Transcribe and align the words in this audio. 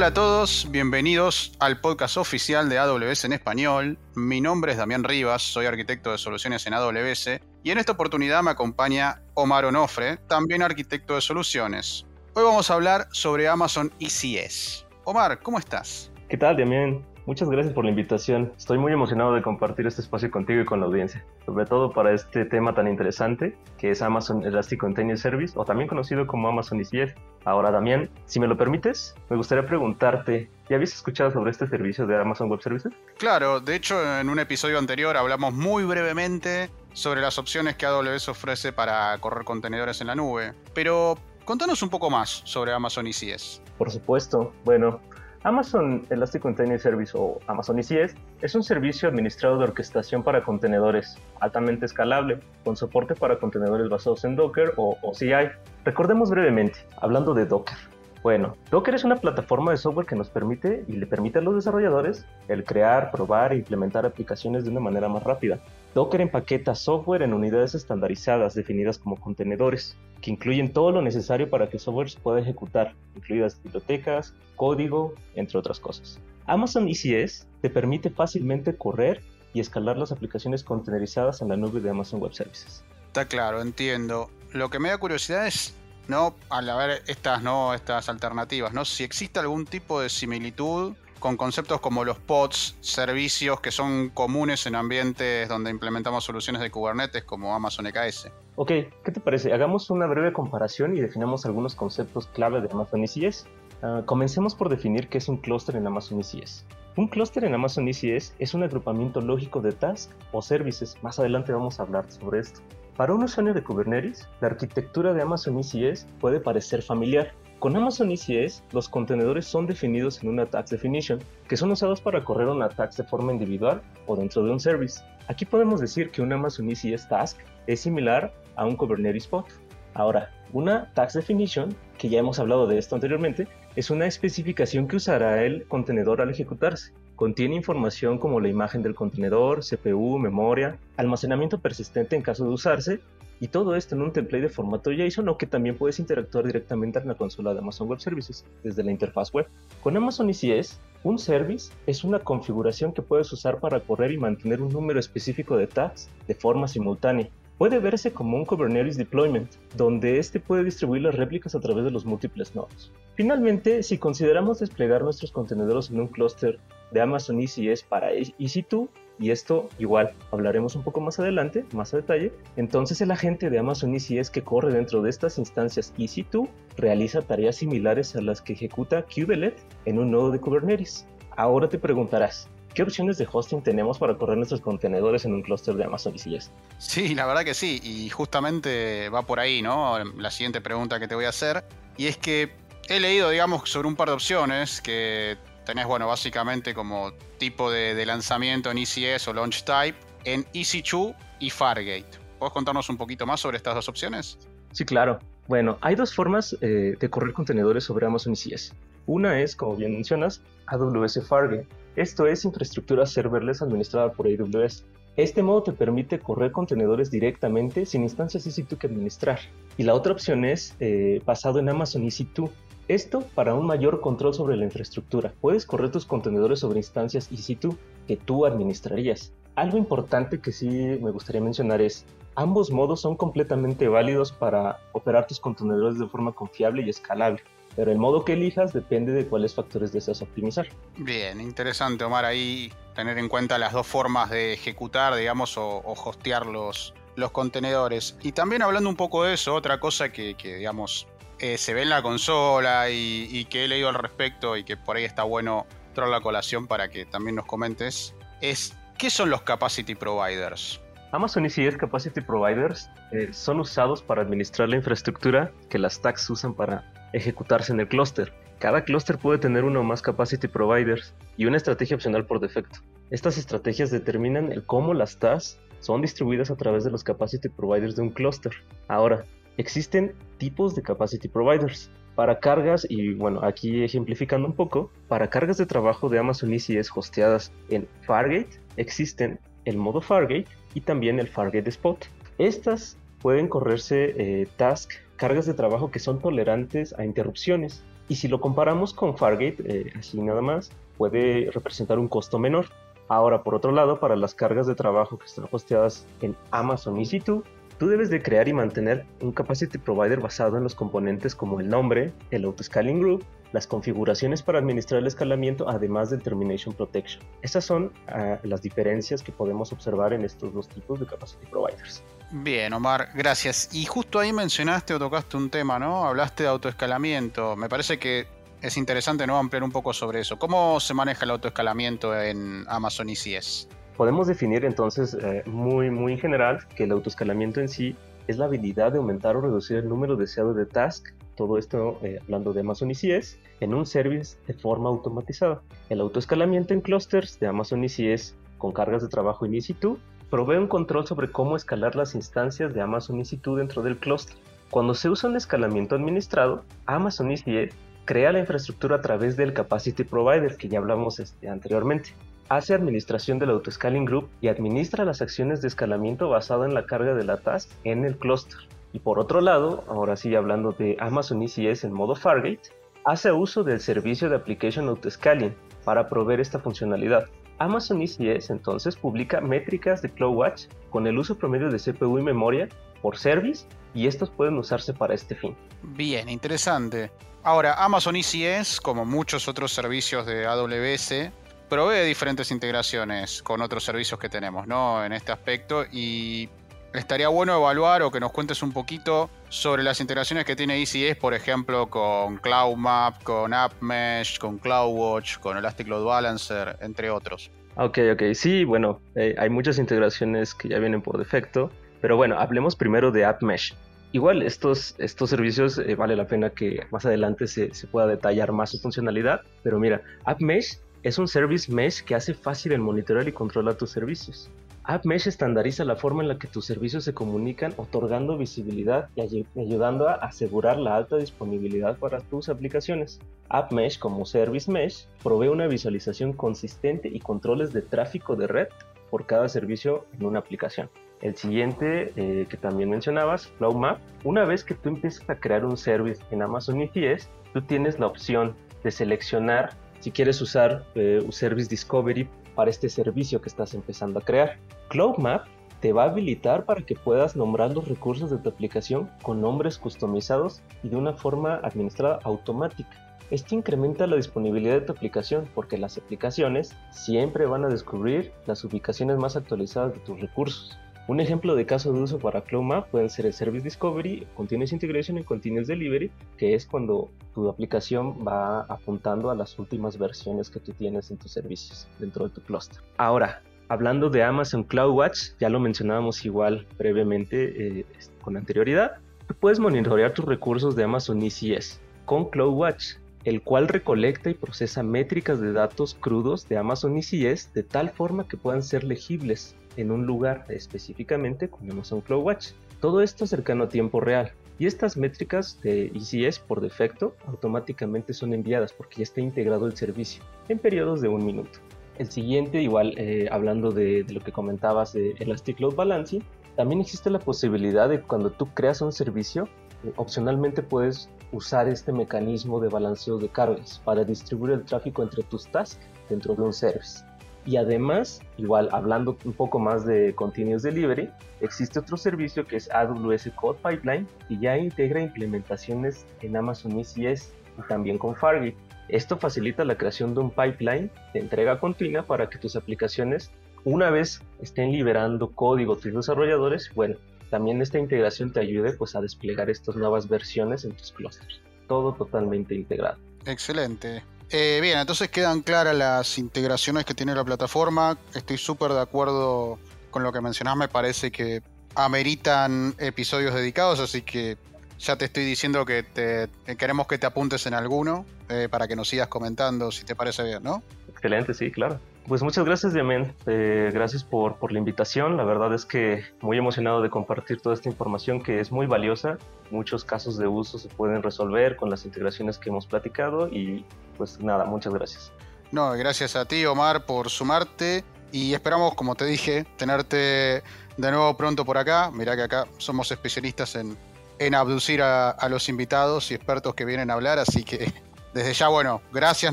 Hola 0.00 0.06
a 0.06 0.14
todos, 0.14 0.66
bienvenidos 0.70 1.52
al 1.58 1.78
podcast 1.82 2.16
oficial 2.16 2.70
de 2.70 2.78
AWS 2.78 3.26
en 3.26 3.34
español. 3.34 3.98
Mi 4.14 4.40
nombre 4.40 4.72
es 4.72 4.78
Damián 4.78 5.04
Rivas, 5.04 5.42
soy 5.42 5.66
arquitecto 5.66 6.10
de 6.10 6.16
soluciones 6.16 6.66
en 6.66 6.72
AWS 6.72 7.38
y 7.62 7.70
en 7.70 7.76
esta 7.76 7.92
oportunidad 7.92 8.42
me 8.42 8.50
acompaña 8.50 9.20
Omar 9.34 9.66
Onofre, 9.66 10.16
también 10.26 10.62
arquitecto 10.62 11.16
de 11.16 11.20
soluciones. 11.20 12.06
Hoy 12.32 12.44
vamos 12.44 12.70
a 12.70 12.74
hablar 12.76 13.08
sobre 13.10 13.46
Amazon 13.46 13.92
ECS. 14.00 14.86
Omar, 15.04 15.38
¿cómo 15.40 15.58
estás? 15.58 16.10
¿Qué 16.30 16.38
tal, 16.38 16.56
Damián? 16.56 17.04
Muchas 17.26 17.50
gracias 17.50 17.74
por 17.74 17.84
la 17.84 17.90
invitación. 17.90 18.52
Estoy 18.56 18.78
muy 18.78 18.92
emocionado 18.92 19.34
de 19.34 19.42
compartir 19.42 19.86
este 19.86 20.00
espacio 20.00 20.30
contigo 20.30 20.62
y 20.62 20.64
con 20.64 20.80
la 20.80 20.86
audiencia, 20.86 21.24
sobre 21.44 21.66
todo 21.66 21.92
para 21.92 22.12
este 22.12 22.44
tema 22.44 22.74
tan 22.74 22.88
interesante 22.88 23.56
que 23.78 23.90
es 23.90 24.02
Amazon 24.02 24.44
Elastic 24.44 24.80
Container 24.80 25.18
Service, 25.18 25.52
o 25.56 25.64
también 25.64 25.88
conocido 25.88 26.26
como 26.26 26.48
Amazon 26.48 26.80
ECS. 26.80 27.14
Ahora, 27.44 27.70
Damián, 27.70 28.10
si 28.26 28.40
me 28.40 28.46
lo 28.46 28.56
permites, 28.56 29.14
me 29.28 29.36
gustaría 29.36 29.66
preguntarte, 29.66 30.50
¿ya 30.68 30.76
habías 30.76 30.94
escuchado 30.94 31.30
sobre 31.30 31.50
este 31.50 31.66
servicio 31.66 32.06
de 32.06 32.18
Amazon 32.18 32.50
Web 32.50 32.62
Services? 32.62 32.92
Claro, 33.18 33.60
de 33.60 33.76
hecho 33.76 34.18
en 34.18 34.28
un 34.28 34.38
episodio 34.38 34.78
anterior 34.78 35.16
hablamos 35.16 35.52
muy 35.54 35.84
brevemente 35.84 36.70
sobre 36.92 37.20
las 37.20 37.38
opciones 37.38 37.76
que 37.76 37.86
AWS 37.86 38.28
ofrece 38.28 38.72
para 38.72 39.16
correr 39.18 39.44
contenedores 39.44 40.00
en 40.00 40.08
la 40.08 40.14
nube, 40.14 40.54
pero 40.74 41.18
contanos 41.44 41.82
un 41.82 41.90
poco 41.90 42.10
más 42.10 42.42
sobre 42.44 42.72
Amazon 42.72 43.06
ECS. 43.06 43.62
Por 43.78 43.90
supuesto, 43.90 44.52
bueno, 44.64 45.00
Amazon 45.42 46.02
Elastic 46.10 46.42
Container 46.42 46.78
Service 46.78 47.16
o 47.16 47.38
Amazon 47.46 47.78
ECS 47.78 48.14
es 48.42 48.54
un 48.54 48.62
servicio 48.62 49.08
administrado 49.08 49.56
de 49.56 49.64
orquestación 49.64 50.22
para 50.22 50.44
contenedores 50.44 51.16
altamente 51.40 51.86
escalable, 51.86 52.40
con 52.62 52.76
soporte 52.76 53.14
para 53.14 53.38
contenedores 53.38 53.88
basados 53.88 54.24
en 54.24 54.36
Docker 54.36 54.74
o 54.76 54.98
OCI. 55.02 55.50
Recordemos 55.84 56.28
brevemente, 56.30 56.80
hablando 57.00 57.32
de 57.32 57.46
Docker. 57.46 57.76
Bueno, 58.22 58.54
Docker 58.70 58.94
es 58.94 59.04
una 59.04 59.16
plataforma 59.16 59.70
de 59.70 59.78
software 59.78 60.06
que 60.06 60.14
nos 60.14 60.28
permite 60.28 60.84
y 60.86 60.92
le 60.92 61.06
permite 61.06 61.38
a 61.38 61.42
los 61.42 61.54
desarrolladores 61.54 62.26
el 62.48 62.64
crear, 62.64 63.10
probar 63.10 63.52
e 63.52 63.56
implementar 63.56 64.04
aplicaciones 64.04 64.64
de 64.64 64.70
una 64.70 64.80
manera 64.80 65.08
más 65.08 65.22
rápida. 65.22 65.58
Docker 65.94 66.20
empaqueta 66.20 66.74
software 66.74 67.22
en 67.22 67.32
unidades 67.32 67.74
estandarizadas 67.74 68.54
definidas 68.54 68.98
como 68.98 69.16
contenedores, 69.16 69.96
que 70.20 70.30
incluyen 70.30 70.70
todo 70.70 70.92
lo 70.92 71.00
necesario 71.00 71.48
para 71.48 71.70
que 71.70 71.78
el 71.78 71.80
software 71.80 72.10
se 72.10 72.20
pueda 72.20 72.40
ejecutar, 72.40 72.94
incluidas 73.16 73.60
bibliotecas, 73.62 74.34
código, 74.54 75.14
entre 75.34 75.58
otras 75.58 75.80
cosas. 75.80 76.20
Amazon 76.44 76.88
ECS 76.88 77.46
te 77.62 77.70
permite 77.70 78.10
fácilmente 78.10 78.76
correr 78.76 79.22
y 79.54 79.60
escalar 79.60 79.96
las 79.96 80.12
aplicaciones 80.12 80.62
contenerizadas 80.62 81.40
en 81.40 81.48
la 81.48 81.56
nube 81.56 81.80
de 81.80 81.88
Amazon 81.88 82.20
Web 82.20 82.34
Services. 82.34 82.84
Está 83.06 83.24
claro, 83.24 83.62
entiendo. 83.62 84.28
Lo 84.52 84.68
que 84.68 84.78
me 84.78 84.90
da 84.90 84.98
curiosidad 84.98 85.46
es 85.46 85.74
¿no? 86.10 86.34
Al 86.50 86.68
haber 86.68 87.02
estas, 87.06 87.42
¿no? 87.42 87.72
estas 87.72 88.08
alternativas, 88.08 88.74
¿no? 88.74 88.84
Si 88.84 89.04
existe 89.04 89.40
algún 89.40 89.64
tipo 89.64 90.00
de 90.00 90.10
similitud 90.10 90.94
con 91.20 91.36
conceptos 91.36 91.80
como 91.80 92.04
los 92.04 92.18
pods, 92.18 92.76
servicios 92.80 93.60
que 93.60 93.70
son 93.70 94.08
comunes 94.08 94.66
en 94.66 94.74
ambientes 94.74 95.48
donde 95.48 95.70
implementamos 95.70 96.24
soluciones 96.24 96.60
de 96.62 96.70
Kubernetes 96.70 97.24
como 97.24 97.54
Amazon 97.54 97.86
EKS. 97.86 98.30
Ok, 98.56 98.68
¿qué 99.04 99.12
te 99.12 99.20
parece? 99.20 99.52
Hagamos 99.52 99.90
una 99.90 100.06
breve 100.06 100.32
comparación 100.32 100.96
y 100.96 101.00
definamos 101.00 101.46
algunos 101.46 101.74
conceptos 101.74 102.26
clave 102.26 102.60
de 102.60 102.68
Amazon 102.72 103.04
ECS. 103.04 103.46
Ah, 103.82 104.02
comencemos 104.04 104.54
por 104.54 104.68
definir 104.68 105.08
qué 105.08 105.18
es 105.18 105.28
un 105.28 105.36
clúster 105.36 105.76
en 105.76 105.86
Amazon 105.86 106.20
ECS. 106.20 106.64
Un 106.96 107.08
clúster 107.08 107.44
en 107.44 107.54
Amazon 107.54 107.86
ECS 107.86 108.34
es 108.38 108.54
un 108.54 108.62
agrupamiento 108.62 109.20
lógico 109.20 109.60
de 109.60 109.72
tasks 109.72 110.14
o 110.32 110.42
services. 110.42 110.96
Más 111.02 111.18
adelante 111.18 111.52
vamos 111.52 111.78
a 111.78 111.84
hablar 111.84 112.10
sobre 112.10 112.40
esto. 112.40 112.60
Para 113.00 113.14
un 113.14 113.22
usuario 113.24 113.54
de 113.54 113.62
Kubernetes, 113.62 114.28
la 114.42 114.48
arquitectura 114.48 115.14
de 115.14 115.22
Amazon 115.22 115.58
ECS 115.58 116.06
puede 116.20 116.38
parecer 116.38 116.82
familiar. 116.82 117.32
Con 117.58 117.74
Amazon 117.74 118.12
ECS, 118.12 118.62
los 118.72 118.90
contenedores 118.90 119.46
son 119.46 119.66
definidos 119.66 120.22
en 120.22 120.28
una 120.28 120.44
task 120.44 120.68
definition, 120.68 121.18
que 121.48 121.56
son 121.56 121.70
usados 121.70 122.02
para 122.02 122.22
correr 122.22 122.48
una 122.48 122.68
task 122.68 122.98
de 122.98 123.04
forma 123.04 123.32
individual 123.32 123.80
o 124.06 124.16
dentro 124.16 124.44
de 124.44 124.50
un 124.50 124.60
service. 124.60 125.02
Aquí 125.28 125.46
podemos 125.46 125.80
decir 125.80 126.10
que 126.10 126.20
un 126.20 126.30
Amazon 126.30 126.68
ECS 126.68 127.08
task 127.08 127.38
es 127.66 127.80
similar 127.80 128.34
a 128.56 128.66
un 128.66 128.76
Kubernetes 128.76 129.26
pod. 129.26 129.46
Ahora, 129.94 130.30
una 130.52 130.92
task 130.92 131.16
definition, 131.16 131.74
que 131.96 132.10
ya 132.10 132.18
hemos 132.18 132.38
hablado 132.38 132.66
de 132.66 132.76
esto 132.76 132.96
anteriormente, 132.96 133.48
es 133.80 133.88
una 133.88 134.06
especificación 134.06 134.86
que 134.86 134.96
usará 134.96 135.42
el 135.42 135.64
contenedor 135.64 136.20
al 136.20 136.28
ejecutarse. 136.28 136.92
Contiene 137.16 137.56
información 137.56 138.18
como 138.18 138.38
la 138.38 138.50
imagen 138.50 138.82
del 138.82 138.94
contenedor, 138.94 139.60
CPU, 139.64 140.18
memoria, 140.18 140.76
almacenamiento 140.98 141.58
persistente 141.58 142.14
en 142.14 142.20
caso 142.20 142.44
de 142.44 142.50
usarse, 142.50 143.00
y 143.40 143.48
todo 143.48 143.74
esto 143.74 143.94
en 143.94 144.02
un 144.02 144.12
template 144.12 144.42
de 144.42 144.48
formato 144.50 144.92
JSON 144.92 145.30
o 145.30 145.38
que 145.38 145.46
también 145.46 145.78
puedes 145.78 145.98
interactuar 145.98 146.44
directamente 146.44 146.98
en 146.98 147.08
la 147.08 147.14
consola 147.14 147.54
de 147.54 147.60
Amazon 147.60 147.88
Web 147.88 148.00
Services 148.00 148.44
desde 148.62 148.84
la 148.84 148.90
interfaz 148.90 149.32
web. 149.32 149.46
Con 149.82 149.96
Amazon 149.96 150.28
ECS, 150.28 150.78
un 151.02 151.18
service 151.18 151.72
es 151.86 152.04
una 152.04 152.18
configuración 152.18 152.92
que 152.92 153.00
puedes 153.00 153.32
usar 153.32 153.60
para 153.60 153.80
correr 153.80 154.12
y 154.12 154.18
mantener 154.18 154.60
un 154.60 154.74
número 154.74 155.00
específico 155.00 155.56
de 155.56 155.68
tags 155.68 156.10
de 156.28 156.34
forma 156.34 156.68
simultánea 156.68 157.30
puede 157.60 157.78
verse 157.78 158.10
como 158.10 158.38
un 158.38 158.46
Kubernetes 158.46 158.96
deployment, 158.96 159.52
donde 159.76 160.18
este 160.18 160.40
puede 160.40 160.64
distribuir 160.64 161.02
las 161.02 161.14
réplicas 161.14 161.54
a 161.54 161.60
través 161.60 161.84
de 161.84 161.90
los 161.90 162.06
múltiples 162.06 162.54
nodos. 162.54 162.90
Finalmente, 163.20 163.82
si 163.82 163.98
consideramos 163.98 164.60
desplegar 164.60 165.02
nuestros 165.02 165.30
contenedores 165.30 165.90
en 165.90 166.00
un 166.00 166.06
clúster 166.08 166.58
de 166.90 167.02
Amazon 167.02 167.38
ECS 167.38 167.82
para 167.82 168.14
EC2, 168.14 168.88
y 169.18 169.30
esto 169.30 169.68
igual 169.78 170.14
hablaremos 170.32 170.74
un 170.74 170.82
poco 170.82 171.02
más 171.02 171.18
adelante, 171.20 171.66
más 171.74 171.92
a 171.92 171.98
detalle, 171.98 172.32
entonces 172.56 173.02
el 173.02 173.10
agente 173.10 173.50
de 173.50 173.58
Amazon 173.58 173.94
ECS 173.94 174.30
que 174.30 174.40
corre 174.40 174.72
dentro 174.72 175.02
de 175.02 175.10
estas 175.10 175.36
instancias 175.36 175.92
EC2 175.98 176.48
realiza 176.78 177.20
tareas 177.20 177.56
similares 177.56 178.16
a 178.16 178.22
las 178.22 178.40
que 178.40 178.54
ejecuta 178.54 179.04
Kubelet 179.04 179.62
en 179.84 179.98
un 179.98 180.12
nodo 180.12 180.30
de 180.30 180.40
Kubernetes. 180.40 181.04
Ahora 181.36 181.68
te 181.68 181.78
preguntarás, 181.78 182.48
¿Qué 182.72 182.84
opciones 182.84 183.18
de 183.18 183.26
hosting 183.30 183.62
tenemos 183.62 183.98
para 183.98 184.16
correr 184.16 184.36
nuestros 184.36 184.60
contenedores 184.60 185.24
en 185.24 185.34
un 185.34 185.42
clúster 185.42 185.74
de 185.74 185.84
Amazon 185.84 186.14
ECS? 186.14 186.52
Sí, 186.78 187.16
la 187.16 187.26
verdad 187.26 187.44
que 187.44 187.52
sí, 187.52 187.80
y 187.82 188.08
justamente 188.10 189.08
va 189.08 189.22
por 189.22 189.40
ahí, 189.40 189.60
¿no? 189.60 189.98
La 190.16 190.30
siguiente 190.30 190.60
pregunta 190.60 191.00
que 191.00 191.08
te 191.08 191.16
voy 191.16 191.24
a 191.24 191.30
hacer, 191.30 191.64
y 191.96 192.06
es 192.06 192.16
que 192.16 192.59
he 192.90 192.98
leído, 192.98 193.30
digamos, 193.30 193.70
sobre 193.70 193.86
un 193.86 193.94
par 193.94 194.08
de 194.08 194.14
opciones 194.14 194.80
que 194.80 195.38
tenés, 195.64 195.86
bueno, 195.86 196.08
básicamente 196.08 196.74
como 196.74 197.12
tipo 197.38 197.70
de, 197.70 198.04
lanzamiento 198.04 198.70
en 198.70 198.78
ECS 198.78 199.28
o 199.28 199.32
Launch 199.32 199.62
Type 199.62 199.96
en 200.24 200.44
EC2 200.46 201.14
y 201.38 201.50
Fargate. 201.50 202.18
¿Puedes 202.38 202.52
contarnos 202.52 202.90
un 202.90 202.96
poquito 202.96 203.26
más 203.26 203.40
sobre 203.40 203.58
estas 203.58 203.76
dos 203.76 203.88
opciones? 203.88 204.38
Sí, 204.72 204.84
claro. 204.84 205.20
Bueno, 205.46 205.78
hay 205.80 205.94
dos 205.94 206.14
formas 206.14 206.56
eh, 206.60 206.96
de 206.98 207.10
correr 207.10 207.32
contenedores 207.32 207.84
sobre 207.84 208.06
Amazon 208.06 208.32
ECS. 208.32 208.74
Una 209.06 209.40
es, 209.40 209.54
como 209.54 209.76
bien 209.76 209.92
mencionas, 209.92 210.42
AWS 210.66 211.26
Fargate 211.28 211.66
esto 211.96 212.26
es 212.26 212.44
infraestructura 212.44 213.04
serverless 213.04 213.62
administrada 213.62 214.12
por 214.12 214.26
AWS. 214.26 214.84
Este 215.16 215.42
modo 215.42 215.64
te 215.64 215.72
permite 215.72 216.20
correr 216.20 216.52
contenedores 216.52 217.10
directamente 217.10 217.84
sin 217.84 218.04
instancias 218.04 218.46
EC2 218.46 218.78
que 218.78 218.86
administrar. 218.86 219.40
Y 219.76 219.82
la 219.82 219.94
otra 219.94 220.12
opción 220.12 220.44
es 220.44 220.76
eh, 220.78 221.20
basado 221.26 221.58
en 221.58 221.68
Amazon 221.68 222.02
EC2. 222.04 222.48
Esto 222.90 223.20
para 223.36 223.54
un 223.54 223.66
mayor 223.66 224.00
control 224.00 224.34
sobre 224.34 224.56
la 224.56 224.64
infraestructura. 224.64 225.32
Puedes 225.40 225.64
correr 225.64 225.92
tus 225.92 226.04
contenedores 226.04 226.58
sobre 226.58 226.80
instancias 226.80 227.30
EC2 227.30 227.76
que 228.08 228.16
tú 228.16 228.46
administrarías. 228.46 229.32
Algo 229.54 229.78
importante 229.78 230.40
que 230.40 230.50
sí 230.50 230.68
me 231.00 231.12
gustaría 231.12 231.40
mencionar 231.40 231.80
es, 231.80 232.04
ambos 232.34 232.72
modos 232.72 233.00
son 233.00 233.14
completamente 233.14 233.86
válidos 233.86 234.32
para 234.32 234.80
operar 234.90 235.28
tus 235.28 235.38
contenedores 235.38 236.00
de 236.00 236.08
forma 236.08 236.32
confiable 236.32 236.82
y 236.82 236.90
escalable 236.90 237.40
pero 237.76 237.92
el 237.92 237.98
modo 237.98 238.24
que 238.24 238.32
elijas 238.32 238.72
depende 238.72 239.12
de 239.12 239.24
cuáles 239.28 239.54
factores 239.54 239.92
deseas 239.92 240.20
optimizar. 240.22 240.66
Bien, 240.96 241.40
interesante 241.40 242.02
Omar, 242.02 242.24
ahí 242.24 242.72
tener 242.96 243.16
en 243.18 243.28
cuenta 243.28 243.58
las 243.58 243.72
dos 243.72 243.86
formas 243.86 244.30
de 244.30 244.54
ejecutar, 244.54 245.14
digamos, 245.14 245.56
o, 245.56 245.80
hostear 245.84 246.46
los, 246.46 246.92
los 247.14 247.30
contenedores. 247.30 248.16
Y 248.22 248.32
también 248.32 248.62
hablando 248.62 248.90
un 248.90 248.96
poco 248.96 249.22
de 249.22 249.34
eso, 249.34 249.54
otra 249.54 249.78
cosa 249.78 250.10
que, 250.10 250.34
digamos, 250.42 251.06
eh, 251.40 251.56
se 251.56 251.72
ve 251.72 251.82
en 251.82 251.88
la 251.88 252.02
consola 252.02 252.90
y, 252.90 253.46
que 253.46 253.64
he 253.64 253.68
leído 253.68 253.88
al 253.88 253.94
respecto 253.94 254.56
y 254.56 254.64
que 254.64 254.76
por 254.76 254.96
ahí 254.96 255.04
está 255.04 255.22
bueno 255.22 255.66
traer 255.94 256.10
la 256.10 256.20
colación 256.20 256.66
para 256.66 256.90
que 256.90 257.06
también 257.06 257.36
nos 257.36 257.46
comentes, 257.46 258.14
es 258.42 258.76
¿qué 258.98 259.08
son 259.08 259.30
los 259.30 259.42
capacity 259.42 259.94
providers? 259.94 260.80
Amazon 261.12 261.44
ECS 261.44 261.76
Capacity 261.76 262.20
Providers 262.20 262.88
eh, 263.10 263.32
son 263.32 263.58
usados 263.58 264.00
para 264.00 264.22
administrar 264.22 264.68
la 264.68 264.76
infraestructura 264.76 265.50
que 265.68 265.78
las 265.78 266.00
tags 266.00 266.30
usan 266.30 266.54
para 266.54 266.92
ejecutarse 267.12 267.72
en 267.72 267.80
el 267.80 267.88
clúster. 267.88 268.32
Cada 268.60 268.84
clúster 268.84 269.18
puede 269.18 269.38
tener 269.38 269.64
uno 269.64 269.80
o 269.80 269.82
más 269.82 270.02
capacity 270.02 270.46
providers 270.46 271.14
y 271.36 271.46
una 271.46 271.56
estrategia 271.56 271.96
opcional 271.96 272.26
por 272.26 272.38
defecto. 272.38 272.78
Estas 273.10 273.38
estrategias 273.38 273.90
determinan 273.90 274.52
el 274.52 274.64
cómo 274.64 274.94
las 274.94 275.18
tasks 275.18 275.58
son 275.80 276.02
distribuidas 276.02 276.50
a 276.50 276.56
través 276.56 276.84
de 276.84 276.90
los 276.90 277.02
capacity 277.02 277.48
providers 277.48 277.96
de 277.96 278.02
un 278.02 278.10
clúster. 278.10 278.52
Ahora, 278.86 279.24
existen 279.56 280.14
tipos 280.38 280.74
de 280.74 280.82
capacity 280.82 281.28
providers. 281.28 281.90
Para 282.14 282.40
cargas, 282.40 282.86
y 282.88 283.14
bueno, 283.14 283.40
aquí 283.42 283.82
ejemplificando 283.82 284.46
un 284.46 284.54
poco, 284.54 284.90
para 285.08 285.30
cargas 285.30 285.56
de 285.56 285.66
trabajo 285.66 286.08
de 286.08 286.18
Amazon 286.18 286.52
ECS 286.52 286.90
hosteadas 286.94 287.52
en 287.70 287.88
Fargate, 288.02 288.60
existen 288.76 289.38
el 289.64 289.76
modo 289.76 290.00
Fargate 290.00 290.46
y 290.74 290.80
también 290.80 291.18
el 291.18 291.28
Fargate 291.28 291.70
Spot. 291.70 292.04
Estas 292.38 292.98
pueden 293.22 293.48
correrse 293.48 294.14
eh, 294.16 294.48
task, 294.56 294.92
cargas 295.16 295.46
de 295.46 295.54
trabajo 295.54 295.90
que 295.90 295.98
son 295.98 296.18
tolerantes 296.18 296.94
a 296.98 297.04
interrupciones. 297.04 297.82
Y 298.08 298.16
si 298.16 298.28
lo 298.28 298.40
comparamos 298.40 298.92
con 298.92 299.16
Fargate, 299.16 299.62
eh, 299.64 299.92
así 299.96 300.20
nada 300.20 300.42
más, 300.42 300.72
puede 300.98 301.50
representar 301.52 301.98
un 301.98 302.08
costo 302.08 302.38
menor. 302.38 302.66
Ahora, 303.08 303.42
por 303.42 303.54
otro 303.54 303.72
lado, 303.72 304.00
para 304.00 304.16
las 304.16 304.34
cargas 304.34 304.66
de 304.66 304.74
trabajo 304.74 305.18
que 305.18 305.26
están 305.26 305.48
hosteadas 305.50 306.06
en 306.20 306.36
Amazon 306.50 306.96
EC2, 306.96 307.42
tú 307.80 307.88
debes 307.88 308.10
de 308.10 308.22
crear 308.22 308.46
y 308.46 308.52
mantener 308.52 309.06
un 309.22 309.32
capacity 309.32 309.78
provider 309.78 310.20
basado 310.20 310.58
en 310.58 310.62
los 310.62 310.74
componentes 310.74 311.34
como 311.34 311.60
el 311.60 311.68
nombre, 311.70 312.12
el 312.30 312.44
autoscaling 312.44 313.00
group, 313.00 313.24
las 313.52 313.66
configuraciones 313.66 314.42
para 314.42 314.58
administrar 314.58 315.00
el 315.00 315.06
escalamiento, 315.06 315.66
además 315.66 316.10
del 316.10 316.22
termination 316.22 316.74
protection. 316.74 317.24
Esas 317.40 317.64
son 317.64 317.90
ah, 318.08 318.38
las 318.42 318.60
diferencias 318.60 319.22
que 319.22 319.32
podemos 319.32 319.72
observar 319.72 320.12
en 320.12 320.26
estos 320.26 320.52
dos 320.52 320.68
tipos 320.68 321.00
de 321.00 321.06
capacity 321.06 321.46
providers. 321.46 322.04
Bien, 322.30 322.70
Omar, 322.74 323.08
gracias. 323.14 323.70
Y 323.72 323.86
justo 323.86 324.18
ahí 324.18 324.30
mencionaste 324.30 324.92
o 324.92 324.98
tocaste 324.98 325.38
un 325.38 325.48
tema, 325.48 325.78
¿no? 325.78 326.04
Hablaste 326.04 326.42
de 326.42 326.50
autoescalamiento. 326.50 327.56
Me 327.56 327.70
parece 327.70 327.98
que 327.98 328.26
es 328.60 328.76
interesante 328.76 329.26
no 329.26 329.38
ampliar 329.38 329.62
un 329.62 329.72
poco 329.72 329.94
sobre 329.94 330.20
eso. 330.20 330.38
¿Cómo 330.38 330.78
se 330.80 330.92
maneja 330.92 331.24
el 331.24 331.30
autoescalamiento 331.30 332.14
en 332.20 332.66
Amazon 332.68 333.08
ECS? 333.08 333.68
Podemos 334.00 334.28
definir 334.28 334.64
entonces 334.64 335.12
eh, 335.12 335.42
muy, 335.44 335.90
muy 335.90 336.16
general 336.16 336.60
que 336.74 336.84
el 336.84 336.92
autoescalamiento 336.92 337.60
en 337.60 337.68
sí 337.68 337.94
es 338.28 338.38
la 338.38 338.46
habilidad 338.46 338.92
de 338.92 338.96
aumentar 338.96 339.36
o 339.36 339.42
reducir 339.42 339.76
el 339.76 339.90
número 339.90 340.16
deseado 340.16 340.54
de 340.54 340.64
tasks, 340.64 341.12
todo 341.36 341.58
esto 341.58 341.98
eh, 342.02 342.18
hablando 342.22 342.54
de 342.54 342.60
Amazon 342.60 342.90
ECS, 342.90 343.38
en 343.60 343.74
un 343.74 343.84
service 343.84 344.38
de 344.46 344.54
forma 344.54 344.88
automatizada. 344.88 345.60
El 345.90 346.00
autoescalamiento 346.00 346.72
en 346.72 346.80
clusters 346.80 347.38
de 347.40 347.48
Amazon 347.48 347.84
ECS 347.84 348.34
con 348.56 348.72
cargas 348.72 349.02
de 349.02 349.08
trabajo 349.08 349.44
in 349.44 349.52
EC2 349.52 349.98
provee 350.30 350.56
un 350.56 350.66
control 350.66 351.06
sobre 351.06 351.30
cómo 351.30 351.54
escalar 351.54 351.94
las 351.94 352.14
instancias 352.14 352.72
de 352.72 352.80
Amazon 352.80 353.18
EC2 353.18 353.56
dentro 353.56 353.82
del 353.82 353.98
cluster. 353.98 354.34
Cuando 354.70 354.94
se 354.94 355.10
usa 355.10 355.28
un 355.28 355.36
escalamiento 355.36 355.94
administrado, 355.94 356.64
Amazon 356.86 357.32
ECS 357.32 357.74
crea 358.06 358.32
la 358.32 358.40
infraestructura 358.40 358.96
a 358.96 359.02
través 359.02 359.36
del 359.36 359.52
Capacity 359.52 360.04
Provider 360.04 360.56
que 360.56 360.70
ya 360.70 360.78
hablamos 360.78 361.20
este, 361.20 361.50
anteriormente. 361.50 362.14
Hace 362.50 362.74
administración 362.74 363.38
del 363.38 363.50
Autoscaling 363.50 364.04
Group 364.04 364.28
y 364.40 364.48
administra 364.48 365.04
las 365.04 365.22
acciones 365.22 365.62
de 365.62 365.68
escalamiento 365.68 366.28
basado 366.28 366.64
en 366.64 366.74
la 366.74 366.84
carga 366.84 367.14
de 367.14 367.22
la 367.22 367.36
task 367.36 367.70
en 367.84 368.04
el 368.04 368.18
cluster. 368.18 368.58
Y 368.92 368.98
por 368.98 369.20
otro 369.20 369.40
lado, 369.40 369.84
ahora 369.86 370.16
sí 370.16 370.34
hablando 370.34 370.72
de 370.72 370.96
Amazon 370.98 371.44
ECS 371.44 371.84
en 371.84 371.92
modo 371.92 372.16
Fargate, 372.16 372.72
hace 373.04 373.30
uso 373.30 373.62
del 373.62 373.78
servicio 373.78 374.28
de 374.28 374.34
Application 374.34 374.88
Autoscaling 374.88 375.54
para 375.84 376.08
proveer 376.08 376.40
esta 376.40 376.58
funcionalidad. 376.58 377.28
Amazon 377.60 378.02
ECS 378.02 378.50
entonces 378.50 378.96
publica 378.96 379.40
métricas 379.40 380.02
de 380.02 380.10
CloudWatch 380.10 380.64
con 380.90 381.06
el 381.06 381.20
uso 381.20 381.38
promedio 381.38 381.70
de 381.70 381.78
CPU 381.78 382.18
y 382.18 382.22
memoria 382.22 382.68
por 383.00 383.16
service 383.16 383.64
y 383.94 384.08
estos 384.08 384.28
pueden 384.28 384.58
usarse 384.58 384.92
para 384.92 385.14
este 385.14 385.36
fin. 385.36 385.54
Bien, 385.84 386.28
interesante. 386.28 387.12
Ahora, 387.44 387.74
Amazon 387.74 388.16
ECS, 388.16 388.80
como 388.80 389.04
muchos 389.04 389.46
otros 389.46 389.70
servicios 389.70 390.26
de 390.26 390.46
AWS, 390.46 391.30
provee 391.70 392.04
diferentes 392.04 392.50
integraciones 392.50 393.42
con 393.42 393.62
otros 393.62 393.84
servicios 393.84 394.20
que 394.20 394.28
tenemos, 394.28 394.66
¿no? 394.66 395.02
En 395.02 395.12
este 395.12 395.32
aspecto 395.32 395.84
y 395.90 396.50
estaría 396.92 397.28
bueno 397.28 397.56
evaluar 397.56 398.02
o 398.02 398.10
que 398.10 398.18
nos 398.18 398.32
cuentes 398.32 398.62
un 398.62 398.72
poquito 398.72 399.30
sobre 399.48 399.82
las 399.84 400.00
integraciones 400.00 400.44
que 400.44 400.56
tiene 400.56 400.82
ECS, 400.82 401.16
por 401.16 401.32
ejemplo, 401.32 401.88
con 401.88 402.38
CloudMap, 402.38 403.22
con 403.22 403.54
AppMesh, 403.54 404.38
con 404.38 404.58
CloudWatch, 404.58 405.38
con 405.38 405.56
Elastic 405.56 405.86
Load 405.86 406.04
Balancer, 406.04 406.76
entre 406.80 407.08
otros. 407.08 407.50
Ok, 407.76 407.98
ok, 408.12 408.22
sí, 408.34 408.64
bueno, 408.64 409.00
eh, 409.14 409.36
hay 409.38 409.48
muchas 409.48 409.78
integraciones 409.78 410.54
que 410.54 410.68
ya 410.68 410.80
vienen 410.80 411.00
por 411.00 411.16
defecto, 411.18 411.70
pero 412.00 412.16
bueno, 412.16 412.38
hablemos 412.38 412.74
primero 412.74 413.12
de 413.12 413.24
AppMesh. 413.24 413.74
Igual 414.12 414.42
estos, 414.42 414.96
estos 414.98 415.30
servicios 415.30 415.78
eh, 415.78 415.94
vale 415.94 416.16
la 416.16 416.26
pena 416.26 416.50
que 416.50 416.84
más 416.90 417.06
adelante 417.06 417.46
se, 417.46 417.72
se, 417.72 417.86
pueda 417.86 418.08
detallar 418.08 418.50
más 418.50 418.70
su 418.70 418.80
funcionalidad, 418.80 419.42
pero 419.62 419.78
mira, 419.78 420.02
AppMesh 420.24 420.78
es 421.02 421.18
un 421.18 421.28
service 421.28 421.72
mesh 421.72 422.02
que 422.02 422.14
hace 422.14 422.34
fácil 422.34 422.72
el 422.72 422.80
monitorear 422.80 423.26
y 423.28 423.32
controlar 423.32 423.76
tus 423.76 423.90
servicios. 423.90 424.50
AppMesh 424.84 425.28
estandariza 425.28 425.84
la 425.84 425.94
forma 425.94 426.22
en 426.22 426.28
la 426.28 426.38
que 426.38 426.48
tus 426.48 426.64
servicios 426.64 427.04
se 427.04 427.14
comunican, 427.14 427.72
otorgando 427.76 428.36
visibilidad 428.36 429.08
y 429.14 429.46
ayudando 429.56 430.08
a 430.08 430.14
asegurar 430.14 430.78
la 430.78 430.96
alta 430.96 431.16
disponibilidad 431.16 431.96
para 431.98 432.20
tus 432.20 432.48
aplicaciones. 432.48 433.20
AppMesh 433.50 433.98
como 433.98 434.26
Service 434.26 434.70
Mesh 434.70 435.06
provee 435.22 435.48
una 435.48 435.68
visualización 435.68 436.32
consistente 436.32 437.08
y 437.08 437.20
controles 437.20 437.72
de 437.72 437.82
tráfico 437.82 438.36
de 438.36 438.46
red 438.46 438.68
por 439.10 439.26
cada 439.26 439.48
servicio 439.48 440.06
en 440.18 440.26
una 440.26 440.38
aplicación. 440.38 440.90
El 441.20 441.36
siguiente 441.36 442.12
eh, 442.16 442.46
que 442.48 442.56
también 442.56 442.90
mencionabas, 442.90 443.48
FlowMap, 443.58 444.00
una 444.24 444.44
vez 444.44 444.64
que 444.64 444.74
tú 444.74 444.88
empiezas 444.88 445.28
a 445.28 445.36
crear 445.36 445.64
un 445.64 445.76
service 445.76 446.22
en 446.30 446.42
Amazon 446.42 446.80
ETS, 446.80 447.28
tú 447.52 447.62
tienes 447.62 447.98
la 447.98 448.06
opción 448.06 448.56
de 448.82 448.90
seleccionar 448.90 449.70
si 450.00 450.10
quieres 450.10 450.40
usar 450.40 450.84
eh, 450.94 451.24
Service 451.30 451.68
Discovery 451.68 452.28
para 452.54 452.70
este 452.70 452.88
servicio 452.88 453.40
que 453.40 453.48
estás 453.48 453.74
empezando 453.74 454.18
a 454.18 454.22
crear. 454.22 454.58
CloudMap 454.88 455.46
te 455.80 455.92
va 455.92 456.04
a 456.04 456.10
habilitar 456.10 456.64
para 456.64 456.82
que 456.82 456.94
puedas 456.94 457.36
nombrar 457.36 457.72
los 457.72 457.88
recursos 457.88 458.30
de 458.30 458.38
tu 458.38 458.48
aplicación 458.48 459.10
con 459.22 459.40
nombres 459.40 459.78
customizados 459.78 460.62
y 460.82 460.88
de 460.88 460.96
una 460.96 461.14
forma 461.14 461.56
administrada 461.62 462.18
automática. 462.24 462.90
Esto 463.30 463.54
incrementa 463.54 464.06
la 464.06 464.16
disponibilidad 464.16 464.74
de 464.74 464.80
tu 464.80 464.92
aplicación 464.92 465.48
porque 465.54 465.78
las 465.78 465.96
aplicaciones 465.96 466.76
siempre 466.90 467.46
van 467.46 467.64
a 467.64 467.68
descubrir 467.68 468.32
las 468.46 468.64
ubicaciones 468.64 469.18
más 469.18 469.36
actualizadas 469.36 469.94
de 469.94 470.00
tus 470.00 470.20
recursos. 470.20 470.76
Un 471.10 471.18
ejemplo 471.18 471.56
de 471.56 471.66
caso 471.66 471.92
de 471.92 471.98
uso 471.98 472.20
para 472.20 472.42
CloudMap 472.42 472.88
pueden 472.88 473.10
ser 473.10 473.26
el 473.26 473.32
Service 473.32 473.64
Discovery, 473.64 474.28
Continuous 474.36 474.72
Integration 474.72 475.18
y 475.18 475.24
Continuous 475.24 475.66
Delivery, 475.66 476.08
que 476.38 476.54
es 476.54 476.66
cuando 476.66 477.10
tu 477.34 477.48
aplicación 477.48 478.24
va 478.24 478.60
apuntando 478.60 479.28
a 479.28 479.34
las 479.34 479.58
últimas 479.58 479.98
versiones 479.98 480.50
que 480.50 480.60
tú 480.60 480.70
tienes 480.72 481.10
en 481.10 481.16
tus 481.16 481.32
servicios 481.32 481.88
dentro 481.98 482.28
de 482.28 482.30
tu 482.32 482.40
cluster. 482.42 482.78
Ahora, 482.96 483.42
hablando 483.66 484.08
de 484.08 484.22
Amazon 484.22 484.62
CloudWatch, 484.62 485.32
ya 485.40 485.48
lo 485.48 485.58
mencionábamos 485.58 486.24
igual 486.24 486.64
brevemente 486.78 487.80
eh, 487.80 487.86
con 488.22 488.36
anterioridad, 488.36 488.98
puedes 489.40 489.58
monitorear 489.58 490.14
tus 490.14 490.26
recursos 490.26 490.76
de 490.76 490.84
Amazon 490.84 491.20
ECS 491.22 491.80
con 492.04 492.30
CloudWatch 492.30 492.98
el 493.24 493.42
cual 493.42 493.66
recolecta 493.68 494.30
y 494.30 494.34
procesa 494.34 494.82
métricas 494.82 495.40
de 495.40 495.52
datos 495.52 495.94
crudos 495.98 496.48
de 496.48 496.56
Amazon 496.56 496.96
ECS 496.96 497.52
de 497.52 497.64
tal 497.64 497.90
forma 497.90 498.26
que 498.26 498.36
puedan 498.36 498.62
ser 498.62 498.84
legibles 498.84 499.56
en 499.76 499.90
un 499.90 500.06
lugar 500.06 500.44
específicamente 500.48 501.48
con 501.48 501.70
Amazon 501.70 502.00
CloudWatch. 502.00 502.52
Todo 502.80 503.02
esto 503.02 503.26
cercano 503.26 503.64
a 503.64 503.68
tiempo 503.68 504.00
real. 504.00 504.32
Y 504.58 504.66
estas 504.66 504.96
métricas 504.96 505.58
de 505.62 505.86
ECS 505.86 506.38
por 506.38 506.60
defecto 506.60 507.16
automáticamente 507.26 508.12
son 508.12 508.34
enviadas 508.34 508.72
porque 508.72 508.96
ya 508.96 509.04
está 509.04 509.20
integrado 509.20 509.66
el 509.66 509.76
servicio 509.76 510.22
en 510.48 510.58
periodos 510.58 511.00
de 511.00 511.08
un 511.08 511.24
minuto. 511.24 511.60
El 511.98 512.10
siguiente, 512.10 512.62
igual 512.62 512.94
eh, 512.98 513.28
hablando 513.30 513.70
de, 513.72 514.04
lo 514.08 514.20
que 514.20 514.32
comentabas 514.32 514.92
de 514.92 515.14
Elastic 515.18 515.60
Load 515.60 515.74
Balancing, 515.74 516.22
también 516.56 516.80
existe 516.80 517.10
la 517.10 517.18
posibilidad 517.18 517.88
de 517.88 518.02
cuando 518.02 518.30
tú 518.30 518.46
creas 518.54 518.82
un 518.82 518.92
servicio, 518.92 519.48
eh, 519.84 519.92
opcionalmente 519.96 520.62
puedes 520.62 521.08
usar 521.32 521.68
este 521.68 521.92
mecanismo 521.92 522.60
de 522.60 522.68
balanceo 522.68 523.18
de 523.18 523.28
cargas 523.28 523.80
para 523.84 524.04
distribuir 524.04 524.52
el 524.52 524.64
tráfico 524.64 525.02
entre 525.02 525.22
tus 525.22 525.46
tasks 525.50 525.80
dentro 526.08 526.34
de 526.34 526.42
un 526.42 526.52
service. 526.52 527.04
Y 527.50 527.56
además, 527.56 528.20
igual 528.36 528.68
hablando 528.70 529.18
un 529.24 529.32
poco 529.32 529.58
más 529.58 529.84
de 529.84 530.14
Continuous 530.14 530.62
Delivery, 530.62 531.10
existe 531.40 531.80
otro 531.80 531.96
servicio 531.96 532.46
que 532.46 532.54
es 532.54 532.70
AWS 532.70 533.28
Code 533.34 533.58
Pipeline 533.60 534.06
y 534.28 534.38
ya 534.38 534.56
integra 534.56 535.00
implementaciones 535.00 536.06
en 536.20 536.36
Amazon 536.36 536.78
ECS 536.78 537.34
y 537.58 537.62
también 537.68 537.98
con 537.98 538.14
Fargate. 538.14 538.56
Esto 538.88 539.16
facilita 539.16 539.64
la 539.64 539.76
creación 539.76 540.14
de 540.14 540.20
un 540.20 540.30
pipeline 540.30 540.92
de 541.12 541.18
entrega 541.18 541.58
continua 541.58 542.04
para 542.04 542.30
que 542.30 542.38
tus 542.38 542.54
aplicaciones, 542.54 543.32
una 543.64 543.90
vez 543.90 544.22
estén 544.40 544.70
liberando 544.70 545.32
código 545.32 545.74
tus 545.74 545.92
desarrolladores, 545.92 546.70
bueno, 546.76 546.98
también 547.30 547.60
esta 547.62 547.80
integración 547.80 548.32
te 548.32 548.38
ayude 548.38 548.74
pues 548.74 548.94
a 548.94 549.00
desplegar 549.00 549.50
estas 549.50 549.74
nuevas 549.74 550.08
versiones 550.08 550.64
en 550.64 550.70
tus 550.70 550.92
clusters. 550.92 551.40
Todo 551.66 551.94
totalmente 551.94 552.54
integrado. 552.54 552.98
Excelente. 553.26 554.04
Eh, 554.32 554.60
bien, 554.62 554.78
entonces 554.78 555.08
quedan 555.08 555.42
claras 555.42 555.74
las 555.74 556.18
integraciones 556.18 556.84
que 556.84 556.94
tiene 556.94 557.14
la 557.14 557.24
plataforma. 557.24 557.98
Estoy 558.14 558.38
súper 558.38 558.72
de 558.72 558.80
acuerdo 558.80 559.58
con 559.90 560.02
lo 560.02 560.12
que 560.12 560.20
mencionás. 560.20 560.56
Me 560.56 560.68
parece 560.68 561.10
que 561.10 561.42
ameritan 561.74 562.74
episodios 562.78 563.34
dedicados, 563.34 563.80
así 563.80 564.02
que 564.02 564.38
ya 564.78 564.96
te 564.96 565.06
estoy 565.06 565.24
diciendo 565.24 565.64
que 565.64 565.82
te, 565.82 566.28
queremos 566.56 566.86
que 566.86 566.98
te 566.98 567.06
apuntes 567.06 567.44
en 567.46 567.54
alguno 567.54 568.06
eh, 568.28 568.48
para 568.50 568.66
que 568.68 568.76
nos 568.76 568.88
sigas 568.88 569.08
comentando 569.08 569.70
si 569.72 569.84
te 569.84 569.94
parece 569.94 570.22
bien, 570.22 570.42
¿no? 570.42 570.62
Excelente, 570.88 571.34
sí, 571.34 571.50
claro. 571.50 571.80
Pues 572.10 572.24
muchas 572.24 572.44
gracias, 572.44 572.74
Diamén. 572.74 573.14
Eh, 573.26 573.70
gracias 573.72 574.02
por, 574.02 574.34
por 574.34 574.50
la 574.50 574.58
invitación. 574.58 575.16
La 575.16 575.22
verdad 575.22 575.54
es 575.54 575.64
que 575.64 576.02
muy 576.20 576.36
emocionado 576.36 576.82
de 576.82 576.90
compartir 576.90 577.40
toda 577.40 577.54
esta 577.54 577.68
información 577.68 578.20
que 578.20 578.40
es 578.40 578.50
muy 578.50 578.66
valiosa. 578.66 579.16
Muchos 579.52 579.84
casos 579.84 580.18
de 580.18 580.26
uso 580.26 580.58
se 580.58 580.68
pueden 580.70 581.04
resolver 581.04 581.54
con 581.54 581.70
las 581.70 581.84
integraciones 581.84 582.36
que 582.36 582.48
hemos 582.48 582.66
platicado 582.66 583.28
y 583.28 583.64
pues 583.96 584.18
nada, 584.18 584.44
muchas 584.44 584.74
gracias. 584.74 585.12
No, 585.52 585.70
gracias 585.74 586.16
a 586.16 586.24
ti, 586.24 586.44
Omar, 586.46 586.84
por 586.84 587.10
sumarte. 587.10 587.84
Y 588.10 588.34
esperamos, 588.34 588.74
como 588.74 588.96
te 588.96 589.04
dije, 589.04 589.46
tenerte 589.56 590.42
de 590.78 590.90
nuevo 590.90 591.16
pronto 591.16 591.44
por 591.44 591.58
acá. 591.58 591.92
Mirá 591.92 592.16
que 592.16 592.22
acá 592.22 592.44
somos 592.58 592.90
especialistas 592.90 593.54
en, 593.54 593.78
en 594.18 594.34
abducir 594.34 594.82
a, 594.82 595.10
a 595.10 595.28
los 595.28 595.48
invitados 595.48 596.10
y 596.10 596.14
expertos 596.14 596.56
que 596.56 596.64
vienen 596.64 596.90
a 596.90 596.94
hablar, 596.94 597.20
así 597.20 597.44
que 597.44 597.72
desde 598.12 598.32
ya, 598.32 598.48
bueno, 598.48 598.82
gracias 598.92 599.32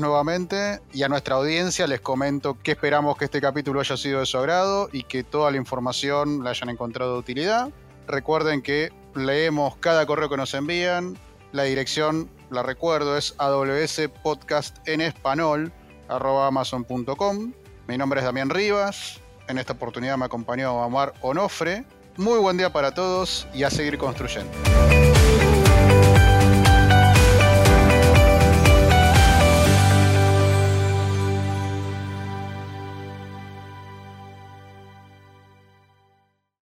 nuevamente 0.00 0.80
y 0.92 1.02
a 1.02 1.08
nuestra 1.08 1.34
audiencia 1.34 1.88
les 1.88 2.00
comento 2.00 2.56
que 2.62 2.72
esperamos 2.72 3.16
que 3.16 3.24
este 3.24 3.40
capítulo 3.40 3.80
haya 3.80 3.96
sido 3.96 4.20
de 4.20 4.26
su 4.26 4.38
agrado 4.38 4.88
y 4.92 5.02
que 5.02 5.24
toda 5.24 5.50
la 5.50 5.56
información 5.56 6.44
la 6.44 6.50
hayan 6.50 6.68
encontrado 6.68 7.14
de 7.14 7.18
utilidad. 7.18 7.70
Recuerden 8.06 8.62
que 8.62 8.92
leemos 9.16 9.76
cada 9.76 10.06
correo 10.06 10.28
que 10.28 10.36
nos 10.36 10.54
envían. 10.54 11.18
La 11.50 11.64
dirección, 11.64 12.30
la 12.50 12.62
recuerdo, 12.62 13.16
es 13.16 13.34
amazon.com. 16.46 17.52
Mi 17.88 17.98
nombre 17.98 18.20
es 18.20 18.26
Damián 18.26 18.50
Rivas. 18.50 19.20
En 19.48 19.58
esta 19.58 19.72
oportunidad 19.72 20.16
me 20.16 20.26
acompañó 20.26 20.82
Amar 20.82 21.14
Onofre. 21.20 21.84
Muy 22.16 22.38
buen 22.38 22.56
día 22.56 22.72
para 22.72 22.92
todos 22.92 23.48
y 23.54 23.64
a 23.64 23.70
seguir 23.70 23.98
construyendo. 23.98 24.50